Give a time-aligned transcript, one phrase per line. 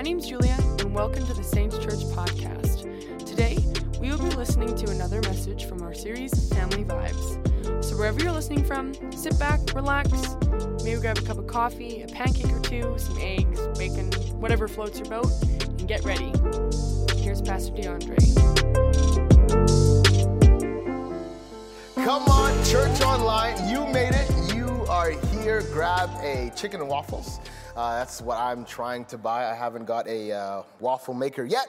[0.00, 2.86] My name's Julia, and welcome to the Saints Church podcast.
[3.26, 3.58] Today,
[4.00, 7.84] we will be listening to another message from our series, Family Vibes.
[7.84, 10.10] So, wherever you're listening from, sit back, relax,
[10.82, 14.10] maybe grab a cup of coffee, a pancake or two, some eggs, bacon,
[14.40, 16.32] whatever floats your boat, and get ready.
[17.18, 18.16] Here's Pastor Diondre.
[21.96, 24.54] Come on, church online, you made it.
[24.54, 25.60] You are here.
[25.74, 27.38] Grab a chicken and waffles.
[27.80, 29.50] Uh, that's what I'm trying to buy.
[29.50, 31.66] I haven't got a uh, waffle maker yet,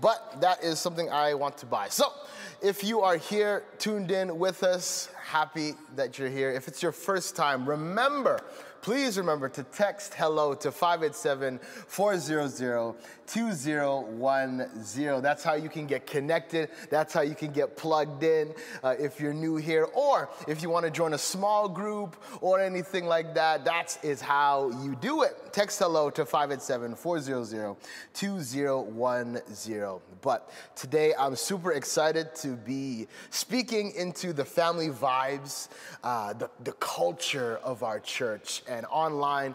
[0.00, 1.88] but that is something I want to buy.
[1.90, 2.14] So,
[2.62, 6.50] if you are here, tuned in with us, happy that you're here.
[6.50, 8.40] If it's your first time, remember,
[8.82, 12.94] please remember to text hello to 587 400
[13.26, 15.22] 2010.
[15.22, 16.70] That's how you can get connected.
[16.90, 19.84] That's how you can get plugged in uh, if you're new here.
[19.84, 24.20] Or if you want to join a small group or anything like that, that is
[24.20, 25.52] how you do it.
[25.52, 27.76] Text hello to 587 400
[28.14, 30.00] 2010.
[30.22, 35.68] But today I'm super excited to be speaking into the family vibes,
[36.02, 39.54] uh, the, the culture of our church and online.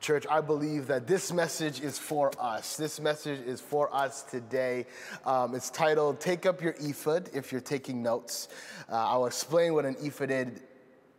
[0.00, 2.76] Church, I believe that this message is for us.
[2.76, 4.86] This message is for us today.
[5.24, 8.48] Um, it's titled Take Up Your Ephod if you're taking notes.
[8.90, 10.60] Uh, I'll explain what an ephod is,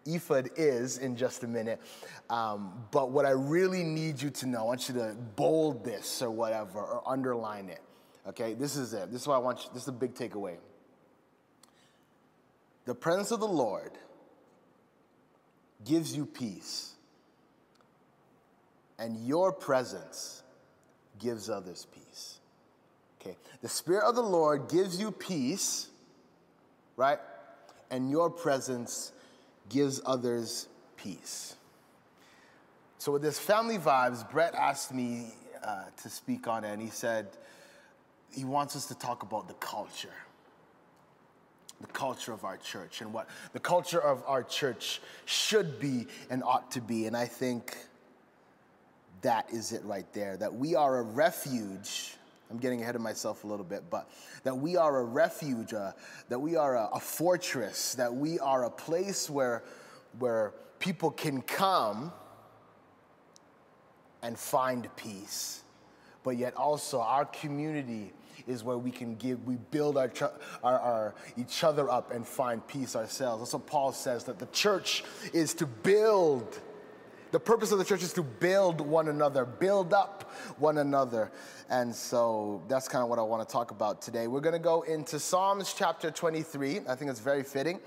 [0.05, 1.81] ephod is in just a minute.
[2.29, 6.21] Um, but what I really need you to know, I want you to bold this
[6.21, 7.81] or whatever, or underline it.
[8.29, 9.11] Okay, this is it.
[9.11, 10.55] This is what I want you, this is a big takeaway.
[12.85, 13.91] The presence of the Lord
[15.83, 16.93] gives you peace
[18.99, 20.43] and your presence
[21.17, 22.39] gives others peace.
[23.19, 25.87] Okay, the Spirit of the Lord gives you peace,
[26.95, 27.19] right?
[27.89, 29.11] And your presence
[29.69, 31.55] gives others peace.
[32.97, 36.89] So, with this family vibes, Brett asked me uh, to speak on it, and he
[36.89, 37.27] said
[38.31, 40.13] he wants us to talk about the culture
[41.81, 46.43] the culture of our church and what the culture of our church should be and
[46.43, 47.05] ought to be.
[47.05, 47.77] And I think
[49.21, 50.37] that is it right there.
[50.37, 52.15] That we are a refuge.
[52.51, 54.09] I'm getting ahead of myself a little bit, but
[54.43, 55.91] that we are a refuge, uh,
[56.29, 59.63] that we are a, a fortress, that we are a place where,
[60.17, 62.11] where people can come
[64.21, 65.61] and find peace.
[66.23, 68.11] But yet also our community
[68.47, 70.11] is where we can give, we build our,
[70.63, 73.41] our, our, each other up and find peace ourselves.
[73.41, 75.03] That's what Paul says, that the church
[75.33, 76.59] is to build
[77.31, 81.31] the purpose of the church is to build one another, build up one another.
[81.69, 84.27] And so that's kind of what I want to talk about today.
[84.27, 86.81] We're going to go into Psalms chapter 23.
[86.87, 87.79] I think it's very fitting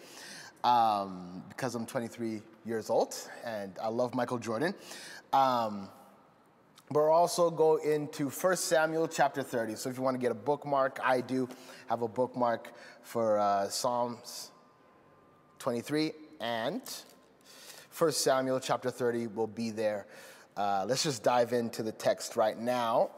[0.63, 4.75] um, because I'm 23 years old and I love Michael Jordan.
[5.33, 5.89] Um,
[6.91, 9.77] but we'll also go into 1 Samuel chapter 30.
[9.77, 11.49] So if you want to get a bookmark, I do
[11.89, 14.51] have a bookmark for uh, Psalms
[15.59, 16.83] 23 and
[17.97, 20.07] 1 Samuel chapter 30 will be there.
[20.57, 23.11] Uh, let's just dive into the text right now.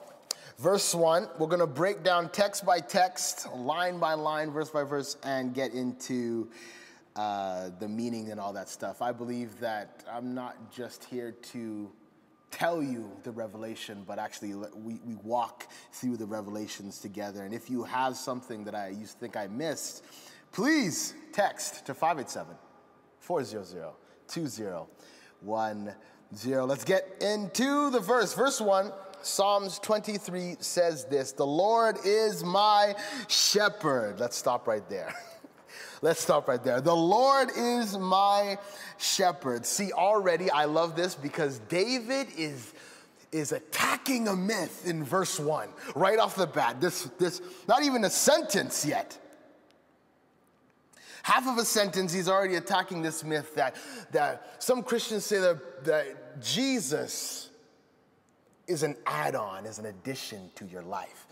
[0.59, 4.83] Verse 1, we're going to break down text by text, line by line, verse by
[4.83, 6.49] verse, and get into
[7.17, 9.01] uh, the meaning and all that stuff.
[9.01, 11.91] I believe that I'm not just here to
[12.51, 17.43] tell you the revelation, but actually we, we walk through the revelations together.
[17.43, 20.05] And if you have something that I used to think I missed,
[20.53, 22.57] please text to 587
[23.21, 26.69] 400 2010.
[26.69, 28.35] Let's get into the verse.
[28.35, 28.93] Verse 1,
[29.23, 32.95] Psalms 23 says this The Lord is my
[33.29, 34.21] shepherd.
[34.21, 35.15] Let's stop right there.
[36.03, 36.81] Let's stop right there.
[36.81, 38.59] The Lord is my
[38.99, 39.65] shepherd.
[39.65, 42.75] See, already I love this because David is
[43.33, 46.81] is attacking a myth in verse 1 right off the bat.
[46.81, 49.19] This this not even a sentence yet
[51.25, 53.75] half of a sentence, he's already attacking this myth that,
[54.13, 57.49] that some Christians say that, that Jesus
[58.67, 61.27] is an add on, is an addition to your life.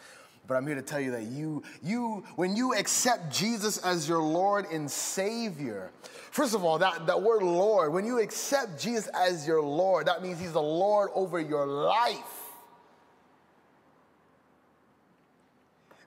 [0.49, 4.23] But I'm here to tell you that you, you, when you accept Jesus as your
[4.23, 5.91] Lord and Savior,
[6.31, 10.23] first of all, that, that word Lord, when you accept Jesus as your Lord, that
[10.23, 12.17] means He's the Lord over your life.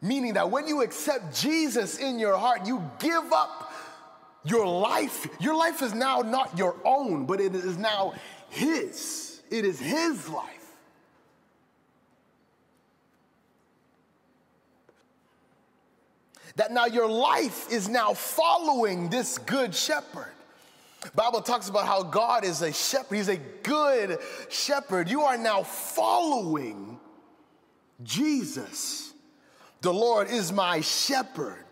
[0.02, 3.65] Meaning that when you accept Jesus in your heart, you give up
[4.46, 5.28] your life.
[5.40, 8.14] Your life is now not your own, but it is now
[8.50, 9.42] His.
[9.50, 10.52] It is His life.
[16.56, 20.32] That now your life is now following this good shepherd.
[21.14, 23.16] Bible talks about how God is a shepherd.
[23.16, 24.20] He's a good
[24.50, 25.10] shepherd.
[25.10, 27.00] You are now following
[28.04, 29.14] Jesus,
[29.82, 31.65] the Lord is my shepherd.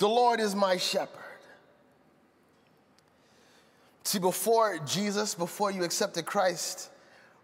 [0.00, 1.18] The Lord is my shepherd.
[4.02, 6.88] See, before Jesus, before you accepted Christ,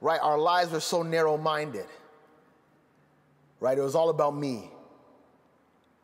[0.00, 1.84] right, our lives were so narrow minded,
[3.60, 3.76] right?
[3.76, 4.70] It was all about me,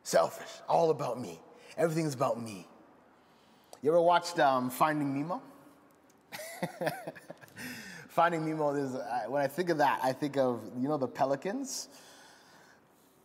[0.03, 1.39] selfish, all about me.
[1.75, 2.67] Everything's about me.
[3.81, 5.41] You ever watched um, Finding Nemo?
[8.09, 8.95] Finding Nemo is,
[9.27, 11.89] when I think of that, I think of, you know, the pelicans?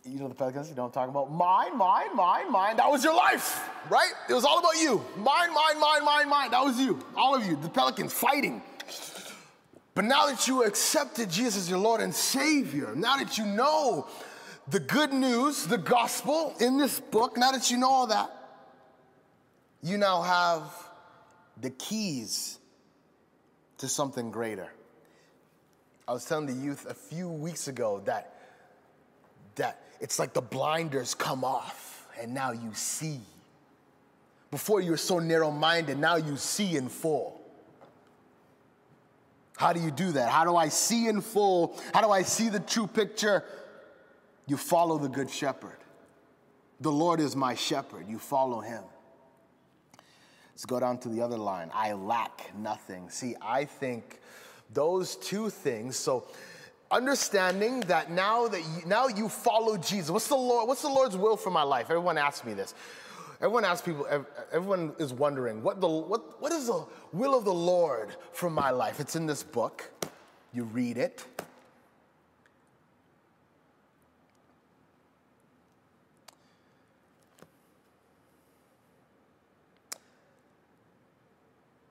[0.04, 1.30] You know the pelicans, you know I'm talking about?
[1.30, 2.76] Mine, mine, mine, mine.
[2.76, 4.12] That was your life, right?
[4.28, 5.04] It was all about you.
[5.16, 6.50] Mine, mine, mine, mine, mine.
[6.50, 7.04] That was you.
[7.16, 8.62] All of you, the pelicans fighting.
[9.94, 14.06] But now that you accepted Jesus as your Lord and Savior, now that you know
[14.68, 18.30] the good news, the gospel in this book, now that you know all that,
[19.82, 20.62] you now have
[21.60, 22.58] the keys
[23.78, 24.68] to something greater.
[26.06, 28.38] I was telling the youth a few weeks ago that
[29.58, 33.20] that it's like the blinders come off and now you see.
[34.50, 37.40] Before you were so narrow minded, now you see in full.
[39.56, 40.31] How do you do that?
[40.31, 41.78] How do I see in full?
[41.93, 43.44] How do I see the true picture?
[44.46, 45.76] You follow the Good Shepherd.
[46.81, 48.08] The Lord is my shepherd.
[48.08, 48.82] You follow him.
[50.52, 51.70] Let's go down to the other line.
[51.75, 53.11] I lack nothing.
[53.11, 54.20] See, I think
[54.72, 56.26] those two things, so
[56.90, 60.11] understanding that now that you, now you follow Jesus.
[60.11, 60.69] What's the Lord?
[60.69, 61.87] What's the Lord's will for my life?
[61.90, 62.75] Everyone asks me this.
[63.40, 64.06] Everyone asks people.
[64.52, 68.70] Everyone is wondering what the what what is the will of the Lord for my
[68.70, 69.00] life?
[69.00, 69.90] It's in this book.
[70.52, 71.25] You read it.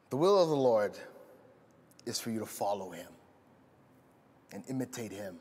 [0.09, 0.97] The will of the Lord
[2.05, 3.07] is for you to follow him
[4.51, 5.37] and imitate him.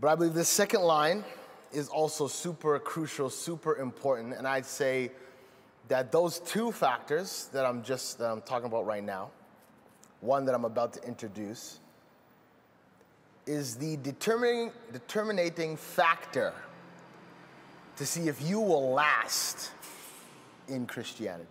[0.00, 1.24] But I believe this second line
[1.72, 5.10] is also super crucial, super important, and I'd say
[5.88, 9.30] that those two factors that I'm just that I'm talking about right now,
[10.20, 11.80] one that I'm about to introduce,
[13.46, 16.52] is the determining determinating factor
[17.96, 19.72] to see if you will last
[20.68, 21.46] in Christianity.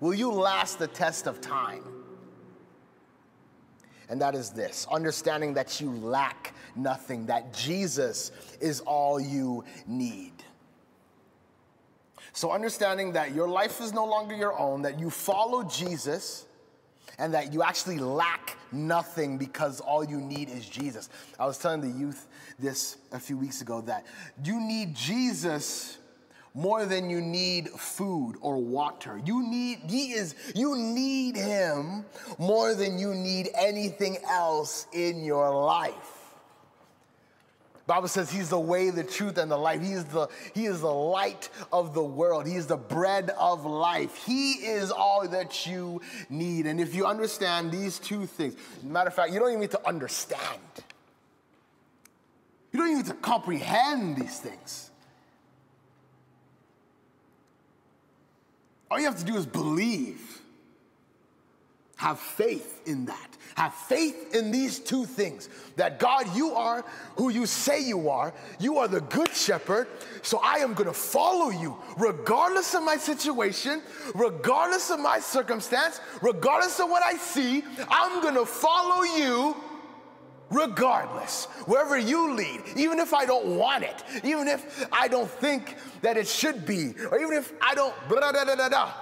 [0.00, 2.01] Will you last the test of time?
[4.12, 8.30] And that is this understanding that you lack nothing, that Jesus
[8.60, 10.34] is all you need.
[12.34, 16.44] So, understanding that your life is no longer your own, that you follow Jesus,
[17.18, 21.08] and that you actually lack nothing because all you need is Jesus.
[21.40, 22.28] I was telling the youth
[22.58, 24.04] this a few weeks ago that
[24.44, 25.96] you need Jesus
[26.54, 29.20] more than you need food or water.
[29.24, 32.04] You need, he is, you need him
[32.38, 36.22] more than you need anything else in your life.
[37.86, 39.82] Bible says he's the way, the truth, and the life.
[39.82, 42.46] He is the, he is the light of the world.
[42.46, 44.14] He is the bread of life.
[44.24, 46.00] He is all that you
[46.30, 46.66] need.
[46.66, 48.54] And if you understand these two things,
[48.84, 50.38] matter of fact, you don't even need to understand.
[52.72, 54.91] You don't even need to comprehend these things.
[58.92, 60.42] All you have to do is believe.
[61.96, 63.30] Have faith in that.
[63.54, 66.84] Have faith in these two things that God, you are
[67.16, 68.34] who you say you are.
[68.60, 69.88] You are the good shepherd.
[70.20, 73.80] So I am going to follow you regardless of my situation,
[74.14, 77.64] regardless of my circumstance, regardless of what I see.
[77.88, 79.56] I'm going to follow you
[80.52, 85.76] regardless, wherever you lead, even if I don't want it, even if I don't think
[86.02, 88.94] that it should be, or even if I don't blah, blah, blah, blah, blah.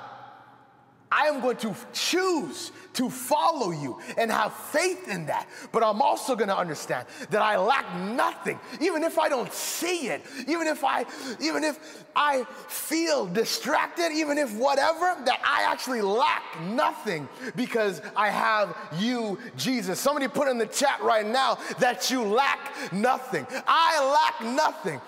[1.13, 5.49] I am going to choose to follow you and have faith in that.
[5.73, 10.09] But I'm also going to understand that I lack nothing, even if I don't see
[10.09, 11.05] it, even if I,
[11.41, 18.29] even if I feel distracted, even if whatever, that I actually lack nothing because I
[18.29, 19.99] have you, Jesus.
[19.99, 23.47] Somebody put in the chat right now that you lack nothing.
[23.67, 25.01] I lack nothing.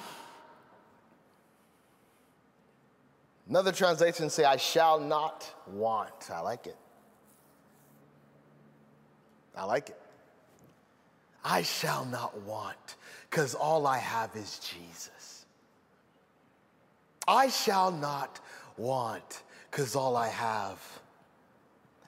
[3.53, 6.31] Another translation say, I shall not want.
[6.33, 6.77] I like it.
[9.55, 10.01] I like it.
[11.45, 12.97] I shall not want,
[13.29, 15.45] because all I have is Jesus.
[17.29, 18.41] I shall not
[18.79, 20.81] want, because all I have,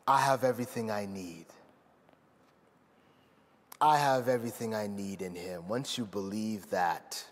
[0.08, 1.44] I have everything I need.
[3.82, 5.68] I have everything I need in Him.
[5.68, 7.22] Once you believe that,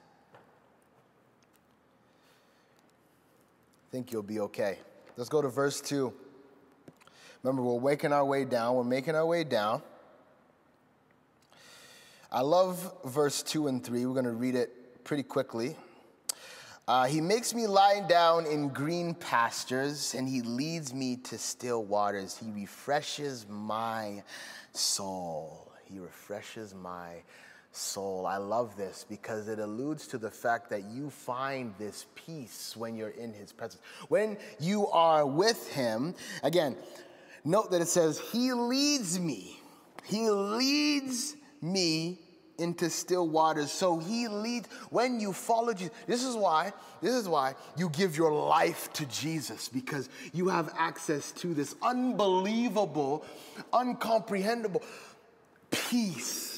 [3.92, 4.78] think you'll be okay.
[5.18, 6.10] Let's go to verse 2.
[7.42, 8.74] Remember, we're waking our way down.
[8.74, 9.82] We're making our way down.
[12.30, 14.06] I love verse 2 and 3.
[14.06, 15.76] We're going to read it pretty quickly.
[16.88, 21.84] Uh, he makes me lie down in green pastures, and he leads me to still
[21.84, 22.38] waters.
[22.42, 24.22] He refreshes my
[24.72, 25.70] soul.
[25.84, 27.16] He refreshes my
[27.72, 28.26] soul.
[28.26, 32.96] I love this because it alludes to the fact that you find this peace when
[32.96, 33.82] you're in his presence.
[34.08, 36.76] When you are with him, again,
[37.44, 39.58] note that it says, He leads me.
[40.04, 42.18] He leads me
[42.58, 43.70] into still waters.
[43.70, 45.94] So he leads when you follow Jesus.
[46.06, 50.72] This is why, this is why you give your life to Jesus because you have
[50.76, 53.24] access to this unbelievable,
[53.72, 54.82] uncomprehendable
[55.70, 56.51] peace.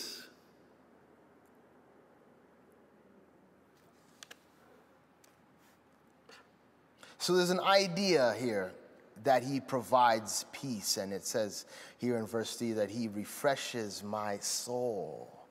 [7.25, 8.75] So there's an idea here
[9.23, 11.65] that he provides peace, and it says
[11.97, 15.47] here in verse 3 that he refreshes my soul.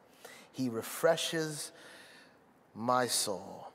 [0.52, 1.72] He refreshes
[2.76, 3.72] my soul.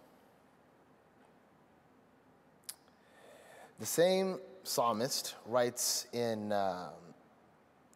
[3.80, 6.90] The same psalmist writes in uh,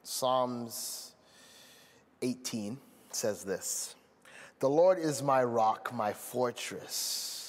[0.02, 1.12] Psalms
[2.22, 2.76] 18
[3.12, 3.94] says this
[4.58, 7.41] The Lord is my rock, my fortress,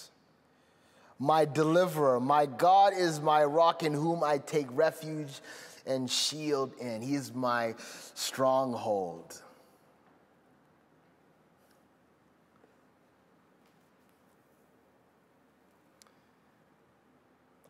[1.20, 2.20] my deliverer.
[2.20, 5.41] My God is my rock in whom I take refuge
[5.86, 7.01] and shield in.
[7.01, 7.75] He is my
[8.13, 9.41] stronghold.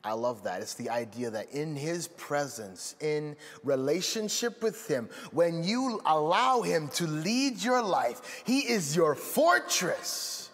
[0.05, 0.61] I love that.
[0.61, 6.89] It's the idea that in His presence, in relationship with Him, when you allow Him
[6.95, 10.49] to lead your life, He is your fortress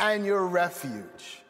[0.00, 1.41] and your refuge.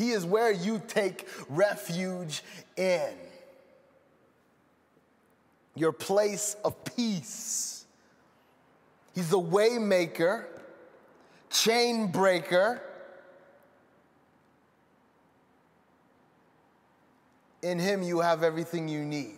[0.00, 2.42] He is where you take refuge
[2.76, 3.12] in.
[5.74, 7.84] Your place of peace.
[9.14, 10.44] He's the waymaker,
[11.50, 12.80] chain breaker
[17.62, 19.36] In him, you have everything you need.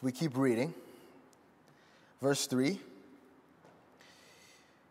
[0.00, 0.72] We keep reading.
[2.20, 2.80] Verse 3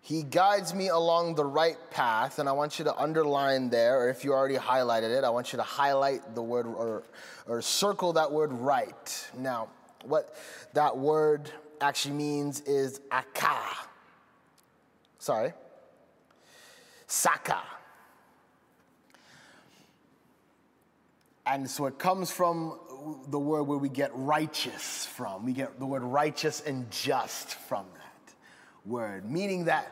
[0.05, 4.09] He guides me along the right path, and I want you to underline there, or
[4.09, 7.03] if you already highlighted it, I want you to highlight the word or,
[7.47, 9.31] or circle that word right.
[9.37, 9.69] Now,
[10.03, 10.35] what
[10.73, 13.57] that word actually means is aka.
[15.19, 15.53] Sorry.
[17.07, 17.61] Saka.
[21.45, 22.77] And so it comes from
[23.29, 25.45] the word where we get righteous from.
[25.45, 27.85] We get the word righteous and just from
[28.85, 29.91] word, meaning that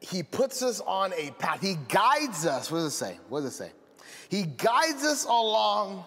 [0.00, 1.60] he puts us on a path.
[1.60, 2.70] He guides us.
[2.70, 3.18] What does it say?
[3.28, 3.72] What does it say?
[4.28, 6.04] He guides us along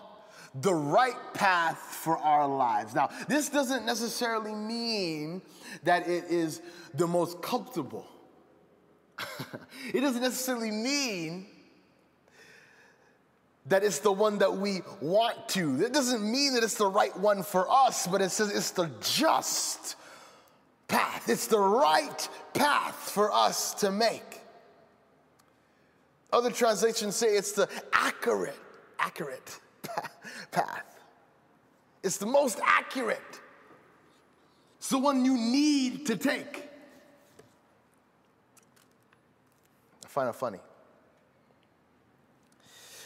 [0.55, 2.93] the right path for our lives.
[2.93, 5.41] Now, this doesn't necessarily mean
[5.83, 6.61] that it is
[6.93, 8.05] the most comfortable
[9.93, 11.47] it doesn't necessarily mean
[13.67, 15.83] that it's the one that we want to.
[15.83, 18.89] It doesn't mean that it's the right one for us, but it says it's the
[19.01, 19.95] just
[20.91, 21.29] path.
[21.29, 24.41] It's the right path for us to make.
[26.31, 28.59] Other translations say it's the accurate,
[28.99, 29.59] accurate
[30.51, 30.85] path.
[32.03, 33.39] It's the most accurate.
[34.77, 36.67] It's the one you need to take.
[40.03, 40.59] I find it funny.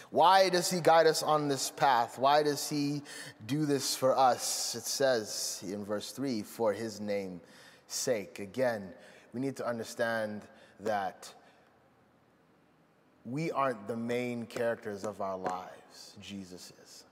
[0.09, 2.17] Why does he guide us on this path?
[2.17, 3.01] Why does he
[3.45, 4.73] do this for us?
[4.75, 7.41] It says in verse 3 for his name's
[7.87, 8.39] sake.
[8.39, 8.89] Again,
[9.33, 10.41] we need to understand
[10.81, 11.31] that
[13.25, 17.03] we aren't the main characters of our lives, Jesus is.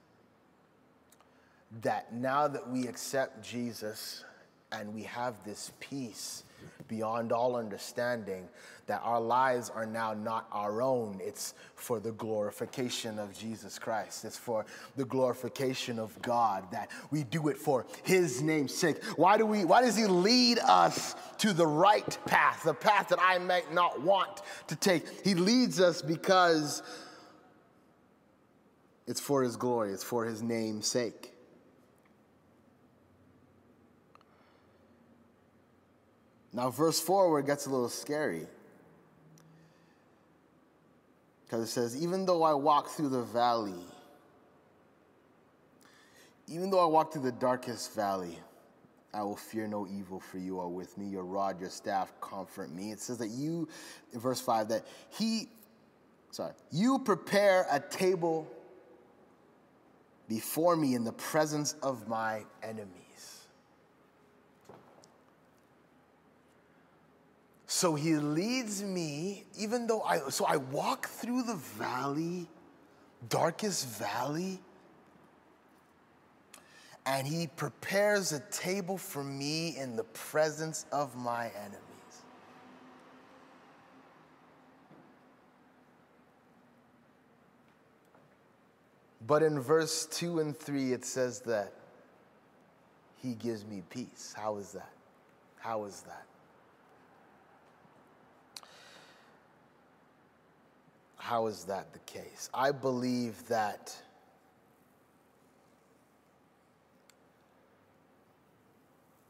[1.82, 4.24] That now that we accept Jesus
[4.72, 6.44] and we have this peace
[6.88, 8.48] beyond all understanding,
[8.88, 11.20] that our lives are now not our own.
[11.22, 14.26] It's for the glorification of Jesus Christ.
[14.26, 19.04] It's for the glorification of God that we do it for his name's sake.
[19.16, 23.20] Why do we why does he lead us to the right path, the path that
[23.22, 25.26] I might not want to take?
[25.26, 26.84] He leads us because
[29.08, 31.33] it's for his glory, it's for his name's sake.
[36.54, 38.46] Now, verse 4, where it gets a little scary.
[41.46, 43.86] Because it says, Even though I walk through the valley,
[46.48, 48.38] even though I walk through the darkest valley,
[49.14, 51.08] I will fear no evil, for you are with me.
[51.08, 52.92] Your rod, your staff comfort me.
[52.92, 53.68] It says that you,
[54.12, 55.50] in verse 5, that he
[56.34, 56.54] Sorry.
[56.72, 58.48] You prepare a table
[60.28, 63.03] before me in the presence of my enemies.
[67.84, 72.48] So he leads me, even though I, so I walk through the valley,
[73.28, 74.62] darkest valley,
[77.06, 82.24] and he prepares a table for me in the presence of my enemies.
[89.28, 91.74] But in verse 2 and 3, it says that
[93.22, 94.34] he gives me peace.
[94.38, 94.94] How is that?
[95.60, 96.24] How is that?
[101.24, 102.50] How is that the case?
[102.54, 103.96] I believe that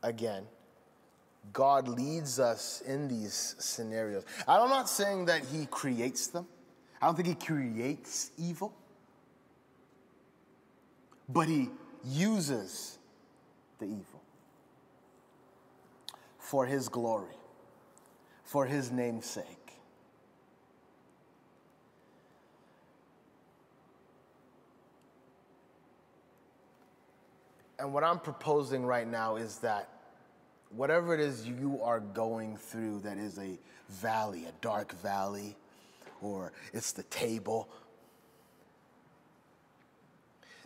[0.01, 0.45] again,
[1.53, 4.25] God leads us in these scenarios.
[4.47, 6.47] I'm not saying that He creates them,
[7.00, 8.73] I don't think He creates evil,
[11.29, 11.69] but He
[12.03, 12.97] uses
[13.77, 14.23] the evil
[16.39, 17.38] for His glory,
[18.43, 19.62] for His name's sake.
[27.83, 29.89] And what I'm proposing right now is that
[30.69, 33.59] whatever it is you are going through that is a
[33.89, 35.57] valley, a dark valley,
[36.21, 37.67] or it's the table,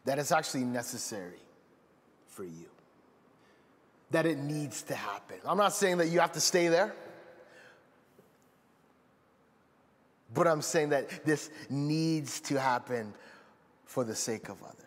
[0.05, 1.41] that it's actually necessary
[2.27, 2.69] for you.
[4.11, 5.37] That it needs to happen.
[5.43, 6.93] I'm not saying that you have to stay there,
[10.35, 13.11] but I'm saying that this needs to happen
[13.85, 14.86] for the sake of others.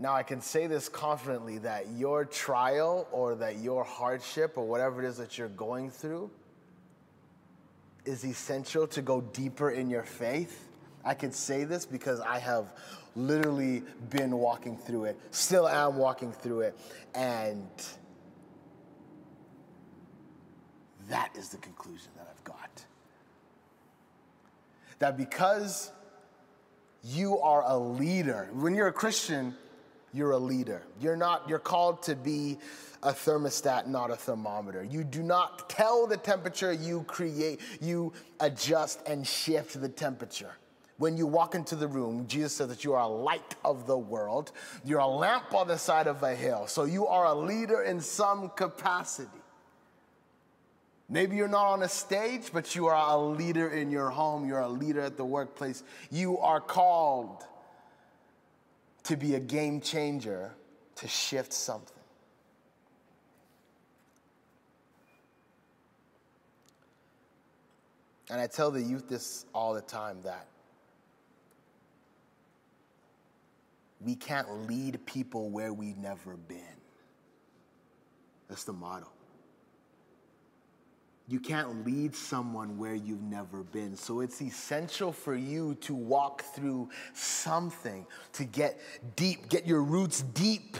[0.00, 5.04] Now, I can say this confidently that your trial or that your hardship or whatever
[5.04, 6.30] it is that you're going through
[8.06, 10.68] is essential to go deeper in your faith.
[11.04, 12.72] I can say this because I have
[13.14, 16.78] literally been walking through it, still am walking through it,
[17.14, 17.68] and
[21.10, 22.84] that is the conclusion that I've got.
[24.98, 25.92] That because
[27.04, 29.54] you are a leader, when you're a Christian,
[30.12, 30.82] you're a leader.
[31.00, 32.58] You're not, you're called to be
[33.02, 34.84] a thermostat, not a thermometer.
[34.84, 40.52] You do not tell the temperature, you create, you adjust and shift the temperature.
[40.98, 43.96] When you walk into the room, Jesus says that you are a light of the
[43.96, 44.52] world.
[44.84, 46.66] You're a lamp on the side of a hill.
[46.66, 49.30] So you are a leader in some capacity.
[51.08, 54.46] Maybe you're not on a stage, but you are a leader in your home.
[54.46, 55.82] You're a leader at the workplace.
[56.10, 57.44] You are called
[59.04, 60.52] to be a game changer
[60.96, 61.96] to shift something.
[68.30, 70.46] And I tell the youth this all the time that
[74.00, 76.58] we can't lead people where we've never been.
[78.48, 79.08] That's the motto.
[81.30, 83.94] You can't lead someone where you've never been.
[83.94, 88.80] So it's essential for you to walk through something, to get
[89.14, 90.76] deep, get your roots deep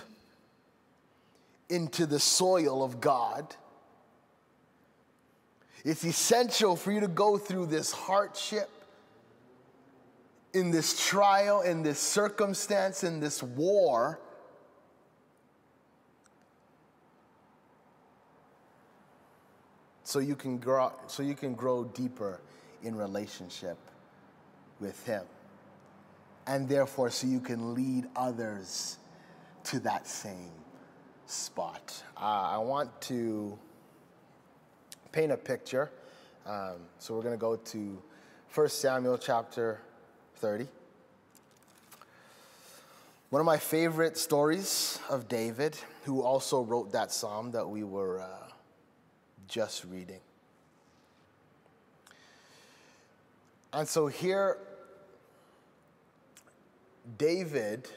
[1.68, 3.54] into the soil of God.
[5.84, 8.68] It's essential for you to go through this hardship,
[10.52, 14.18] in this trial, in this circumstance, in this war
[20.10, 22.40] so you can grow so you can grow deeper
[22.82, 23.78] in relationship
[24.80, 25.22] with him.
[26.48, 28.98] And therefore so you can lead others
[29.64, 30.50] to that same
[31.26, 32.02] spot.
[32.16, 33.56] Uh, i want to
[35.12, 35.92] paint a picture.
[36.44, 38.02] Um, so we're going to go to
[38.52, 39.80] 1 samuel chapter
[40.36, 40.66] 30
[43.28, 48.20] one of my favorite stories of david who also wrote that psalm that we were
[48.20, 48.50] uh,
[49.50, 50.20] just reading.
[53.72, 54.58] And so here,
[57.18, 57.88] David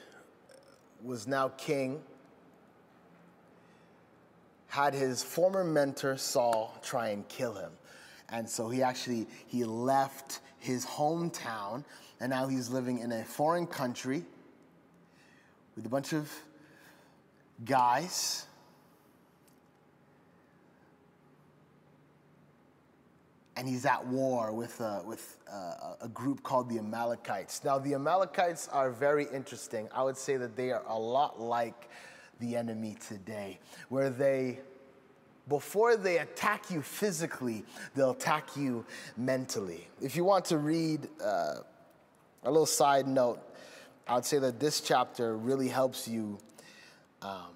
[1.03, 2.01] was now king,
[4.67, 7.71] had his former mentor Saul try and kill him.
[8.29, 11.83] And so he actually he left his hometown
[12.19, 14.23] and now he's living in a foreign country
[15.75, 16.31] with a bunch of
[17.63, 18.47] guys
[23.55, 25.37] and he's at war with, with
[26.01, 27.63] a group called the Amalekites.
[27.63, 29.87] Now, the Amalekites are very interesting.
[29.93, 31.89] I would say that they are a lot like
[32.39, 34.59] the enemy today, where they
[35.47, 38.85] before they attack you physically, they'll attack you
[39.17, 39.87] mentally.
[40.01, 41.55] If you want to read uh,
[42.43, 43.41] a little side note,
[44.07, 46.37] I would say that this chapter really helps you
[47.21, 47.51] um,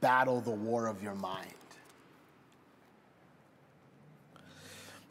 [0.00, 1.55] battle the war of your mind.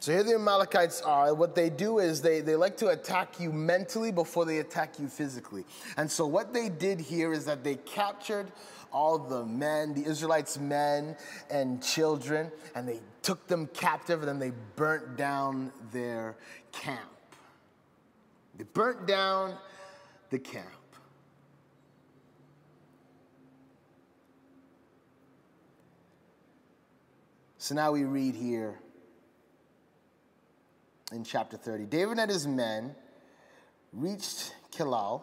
[0.06, 1.34] So here the Amalekites are.
[1.34, 5.08] What they do is they, they like to attack you mentally before they attack you
[5.08, 5.64] physically.
[5.96, 8.46] And so what they did here is that they captured
[8.92, 11.16] all the men, the Israelites' men
[11.50, 16.36] and children, and they took them captive and then they burnt down their
[16.70, 17.00] camp.
[18.56, 19.56] They burnt down
[20.30, 20.68] the camp.
[27.58, 28.78] So now we read here
[31.12, 32.94] in chapter 30 David and his men
[33.92, 35.22] reached Keilah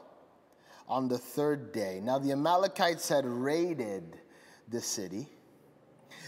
[0.87, 1.99] on the third day.
[2.01, 4.17] Now the Amalekites had raided
[4.69, 5.27] the city.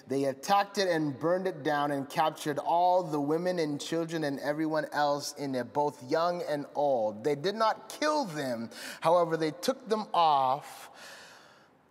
[0.07, 4.39] They attacked it and burned it down and captured all the women and children and
[4.39, 7.23] everyone else in it, both young and old.
[7.23, 8.69] They did not kill them,
[9.01, 10.91] however, they took them off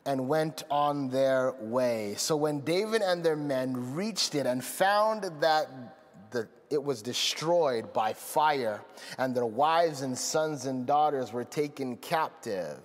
[0.06, 2.14] and went on their way.
[2.16, 6.03] So when David and their men reached it and found that
[6.34, 8.82] the, it was destroyed by fire,
[9.16, 12.78] and their wives and sons and daughters were taken captive.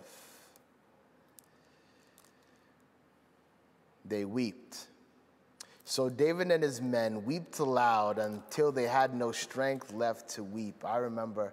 [4.05, 4.87] They wept.
[5.83, 10.85] So David and his men wept aloud until they had no strength left to weep.
[10.85, 11.51] I remember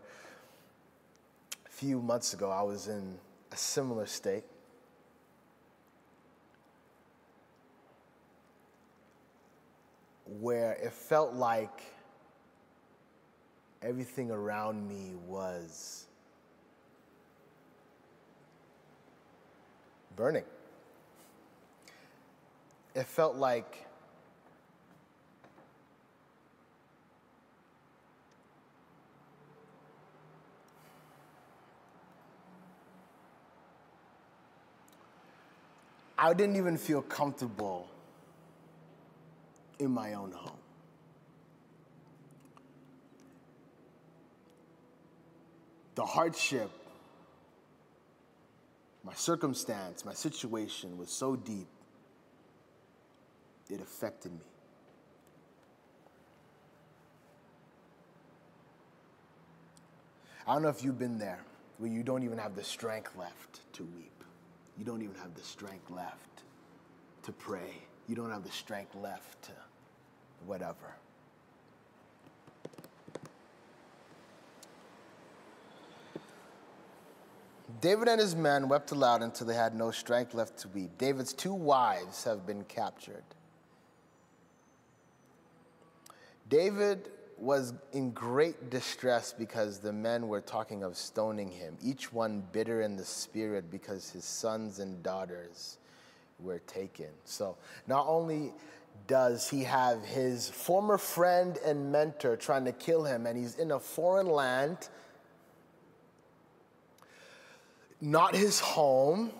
[1.64, 3.18] a few months ago, I was in
[3.50, 4.44] a similar state.
[10.40, 11.82] Where it felt like
[13.82, 16.06] everything around me was
[20.16, 20.44] burning.
[22.94, 23.86] It felt like
[36.18, 37.88] I didn't even feel comfortable
[39.78, 40.58] in my own home.
[45.94, 46.70] The hardship,
[49.02, 51.68] my circumstance, my situation was so deep,
[53.70, 54.38] it affected me.
[60.46, 61.40] I don't know if you've been there
[61.78, 64.12] where you don't even have the strength left to weep.
[64.78, 66.42] You don't even have the strength left
[67.24, 67.82] to pray.
[68.06, 69.52] You don't have the strength left to
[70.46, 70.96] whatever.
[77.80, 80.96] David and his men wept aloud until they had no strength left to weep.
[80.98, 83.24] David's two wives have been captured.
[86.48, 92.42] David was in great distress because the men were talking of stoning him, each one
[92.52, 95.78] bitter in the spirit because his sons and daughters
[96.40, 97.08] were taken.
[97.24, 97.56] So
[97.86, 98.52] not only
[99.06, 103.70] does he have his former friend and mentor trying to kill him, and he's in
[103.70, 104.88] a foreign land,
[108.00, 109.32] not his home,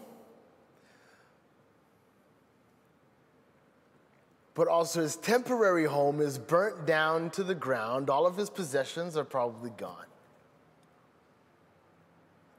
[4.55, 8.09] but also his temporary home is burnt down to the ground.
[8.09, 10.06] All of his possessions are probably gone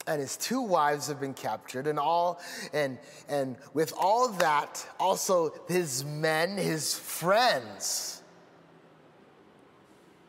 [0.07, 2.39] and his two wives have been captured and all
[2.73, 8.23] and and with all that also his men his friends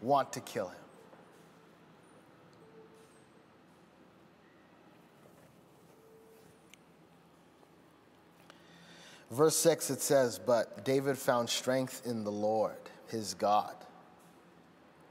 [0.00, 0.74] want to kill him.
[9.30, 12.76] Verse 6 it says but david found strength in the lord
[13.08, 13.74] his god.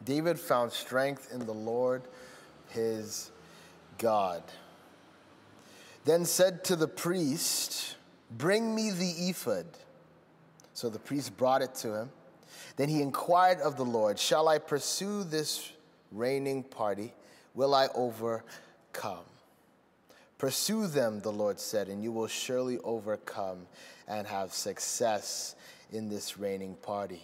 [0.03, 2.03] David found strength in the lord
[2.69, 3.31] his
[3.97, 4.43] God.
[6.05, 7.95] Then said to the priest,
[8.31, 9.65] Bring me the ephod.
[10.73, 12.11] So the priest brought it to him.
[12.75, 15.71] Then he inquired of the Lord, Shall I pursue this
[16.11, 17.13] reigning party?
[17.53, 19.25] Will I overcome?
[20.37, 23.65] Pursue them, the Lord said, and you will surely overcome
[24.07, 25.55] and have success
[25.91, 27.23] in this reigning party.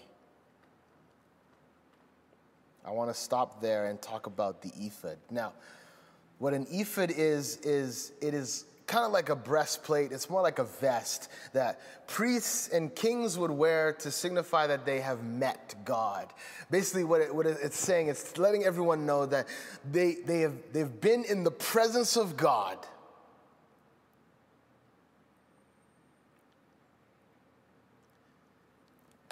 [2.85, 5.17] I want to stop there and talk about the ephod.
[5.29, 5.53] Now,
[6.43, 10.11] what an ephod is, is it is kind of like a breastplate.
[10.11, 14.99] It's more like a vest that priests and kings would wear to signify that they
[14.99, 16.33] have met God.
[16.69, 19.47] Basically, what, it, what it's saying, it's letting everyone know that
[19.89, 22.77] they, they have, they've been in the presence of God.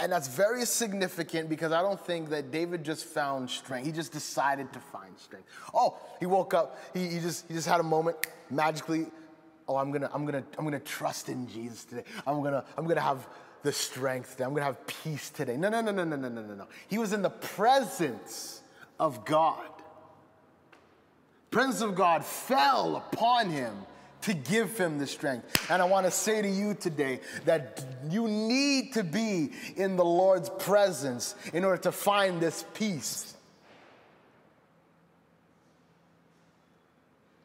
[0.01, 3.85] And that's very significant because I don't think that David just found strength.
[3.85, 5.47] He just decided to find strength.
[5.75, 6.79] Oh, he woke up.
[6.91, 8.17] He, he just he just had a moment
[8.49, 9.05] magically.
[9.67, 12.03] Oh, I'm gonna I'm gonna I'm gonna trust in Jesus today.
[12.25, 13.27] I'm gonna I'm gonna have
[13.61, 14.45] the strength today.
[14.45, 15.55] I'm gonna have peace today.
[15.55, 16.67] No, no, no, no, no, no, no, no.
[16.87, 18.63] He was in the presence
[18.99, 19.69] of God.
[21.51, 23.75] Presence of God fell upon him
[24.21, 25.69] to give him the strength.
[25.69, 30.05] And I want to say to you today that you need to be in the
[30.05, 33.35] Lord's presence in order to find this peace.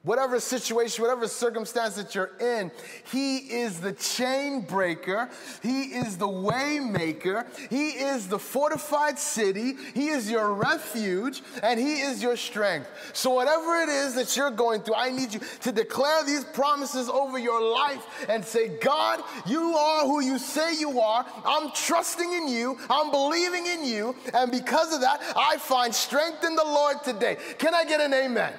[0.06, 2.70] Whatever situation, whatever circumstance that you're in,
[3.12, 5.28] He is the chain breaker.
[5.62, 7.44] He is the way maker.
[7.68, 9.74] He is the fortified city.
[9.94, 12.88] He is your refuge and He is your strength.
[13.12, 17.08] So, whatever it is that you're going through, I need you to declare these promises
[17.08, 21.26] over your life and say, God, you are who you say you are.
[21.44, 22.78] I'm trusting in you.
[22.88, 24.14] I'm believing in you.
[24.32, 27.38] And because of that, I find strength in the Lord today.
[27.58, 28.52] Can I get an amen?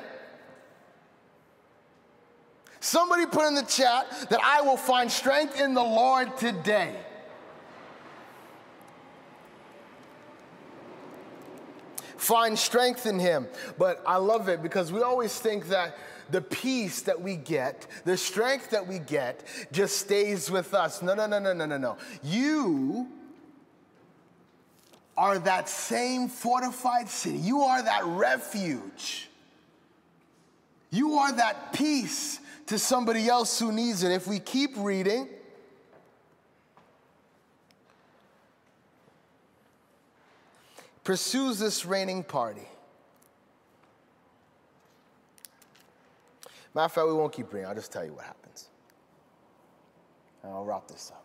[2.88, 6.95] Somebody put in the chat that I will find strength in the Lord today.
[12.15, 13.50] Find strength in Him.
[13.78, 15.97] But I love it because we always think that
[16.30, 21.02] the peace that we get, the strength that we get, just stays with us.
[21.02, 21.97] No, no, no, no, no, no, no.
[22.23, 23.10] You
[25.17, 29.28] are that same fortified city, you are that refuge,
[30.89, 34.12] you are that peace to somebody else who needs it.
[34.12, 35.27] If we keep reading,
[41.03, 42.67] pursues this reigning party.
[46.75, 47.67] Matter of fact, we won't keep reading.
[47.67, 48.67] I'll just tell you what happens.
[50.43, 51.23] And I'll wrap this up.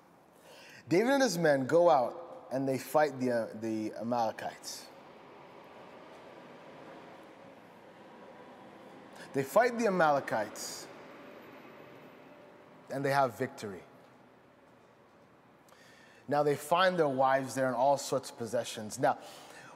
[0.88, 4.84] David and his men go out and they fight the, uh, the Amalekites.
[9.34, 10.86] They fight the Amalekites
[12.92, 13.82] and they have victory.
[16.28, 18.98] Now they find their wives there and all sorts of possessions.
[18.98, 19.18] Now,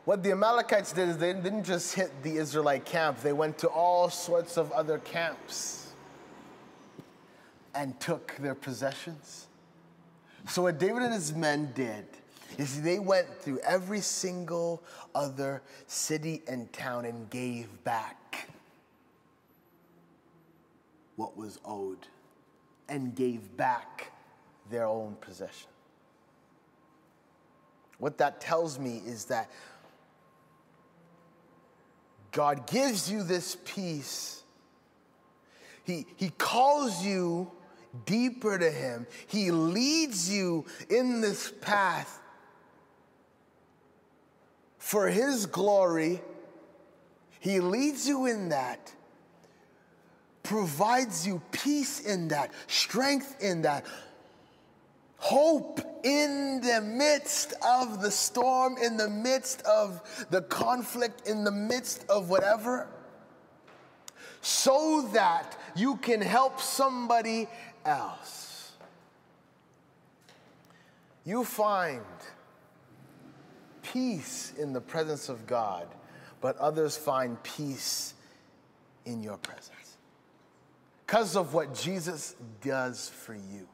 [0.04, 3.68] what the Amalekites did is they didn't just hit the Israelite camp, they went to
[3.68, 5.92] all sorts of other camps
[7.74, 9.48] and took their possessions.
[10.48, 12.06] So, what David and his men did
[12.56, 14.82] is they went through every single
[15.14, 18.48] other city and town and gave back
[21.16, 22.06] what was owed
[22.88, 24.12] and gave back
[24.70, 25.68] their own possession.
[27.98, 29.50] What that tells me is that
[32.32, 34.42] God gives you this peace.
[35.84, 37.50] He, he calls you
[38.04, 39.06] deeper to Him.
[39.26, 42.20] He leads you in this path
[44.78, 46.20] for His glory.
[47.40, 48.92] He leads you in that
[50.46, 53.84] provides you peace in that, strength in that,
[55.16, 61.50] hope in the midst of the storm, in the midst of the conflict, in the
[61.50, 62.86] midst of whatever,
[64.40, 67.48] so that you can help somebody
[67.84, 68.70] else.
[71.24, 72.04] You find
[73.82, 75.88] peace in the presence of God,
[76.40, 78.14] but others find peace
[79.04, 79.85] in your presence
[81.06, 83.68] because of what Jesus does for you.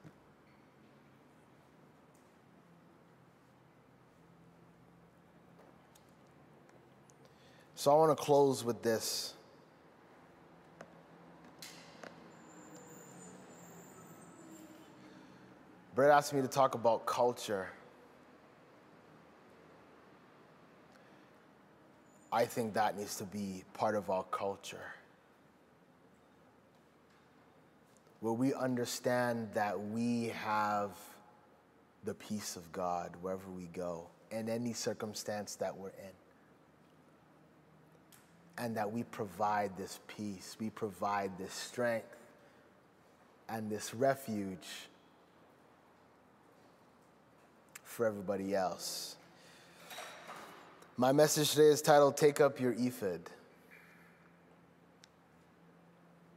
[7.74, 9.32] So I want to close with this.
[15.94, 17.70] Brett asked me to talk about culture.
[22.30, 24.92] I think that needs to be part of our culture.
[28.22, 30.92] Where we understand that we have
[32.04, 36.14] the peace of God wherever we go, in any circumstance that we're in.
[38.58, 42.14] And that we provide this peace, we provide this strength
[43.48, 44.68] and this refuge
[47.82, 49.16] for everybody else.
[50.96, 53.22] My message today is titled Take Up Your Ephod.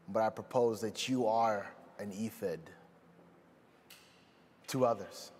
[0.07, 1.67] But I propose that you are
[1.99, 2.59] an ephod
[4.67, 5.31] to others.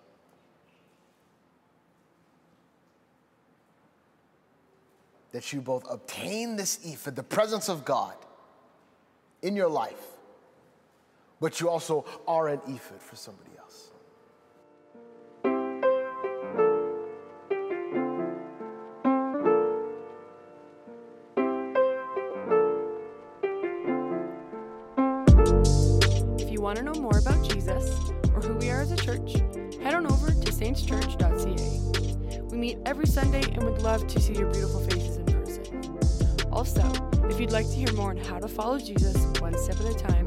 [5.32, 8.14] That you both obtain this ephod, the presence of God
[9.42, 9.94] in your life,
[11.40, 13.90] but you also are an ephod for somebody else.
[32.86, 36.52] Every Sunday and would love to see your beautiful faces in person.
[36.52, 36.82] Also,
[37.28, 39.94] if you'd like to hear more on how to follow Jesus one step at a
[39.94, 40.24] time,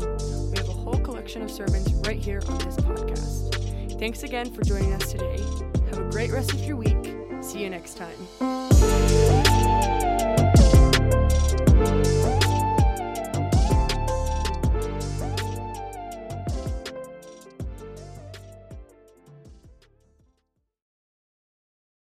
[0.51, 3.97] we have a whole collection of sermons right here on this podcast.
[3.97, 5.39] Thanks again for joining us today.
[5.89, 7.15] Have a great rest of your week.
[7.41, 8.58] See you next time.